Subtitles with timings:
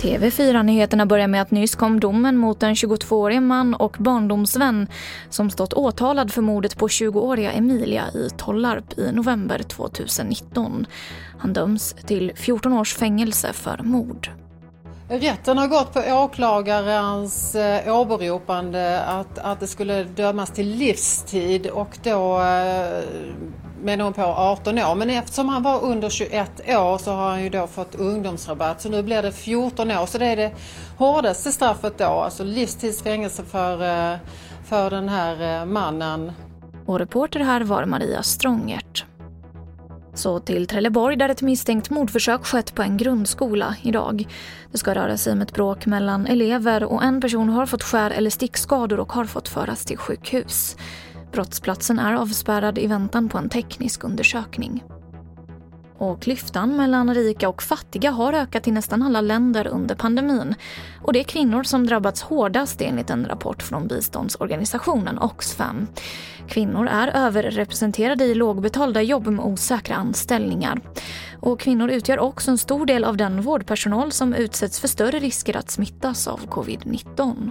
[0.00, 4.86] TV4-nyheterna börjar med att nyss kom domen mot en 22-årig man och barndomsvän
[5.30, 10.86] som stått åtalad för mordet på 20-åriga Emilia i Tollarp i november 2019.
[11.38, 14.30] Han döms till 14 års fängelse för mord.
[15.12, 21.98] Rätten har gått på åklagarens eh, åberopande att, att det skulle dömas till livstid och
[22.02, 23.09] då eh,
[23.80, 24.94] eh, menar hon på 18 år.
[24.94, 28.80] Men eftersom han var under 21 år så har han ju då fått ungdomsrabatt.
[28.80, 30.06] Så nu blir det 14 år.
[30.06, 30.52] Så det är det
[30.96, 32.04] hårdaste straffet då.
[32.04, 33.72] Alltså livstidsfängelse för,
[34.12, 34.18] eh,
[34.64, 36.32] för den här eh, mannen.
[36.86, 39.04] Och reporter här var Maria Strångert.
[40.14, 44.28] Så till Trelleborg där ett misstänkt mordförsök skett på en grundskola idag.
[44.72, 48.10] Det ska röra sig om ett bråk mellan elever och en person har fått skär
[48.10, 50.76] eller stickskador och har fått föras till sjukhus.
[51.32, 54.84] Brottsplatsen är avspärrad i väntan på en teknisk undersökning.
[55.98, 60.54] Och klyftan mellan rika och fattiga har ökat i nästan alla länder under pandemin.
[61.02, 65.86] Och det är kvinnor som drabbats hårdast enligt en rapport från biståndsorganisationen Oxfam.
[66.48, 70.80] Kvinnor är överrepresenterade i lågbetalda jobb med osäkra anställningar.
[71.40, 75.56] Och kvinnor utgör också en stor del av den vårdpersonal som utsätts för större risker
[75.56, 77.50] att smittas av covid-19.